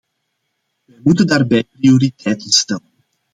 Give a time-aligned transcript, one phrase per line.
[0.87, 2.91] We moeten daarbij prioriteiten stellen.